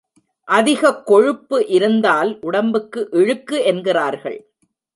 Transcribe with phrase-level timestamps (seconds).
[0.43, 4.51] அதிகக் கொழுப்பு இருந்தால் உடம்புக்கு இழுக்கு என்கிறார்கள்.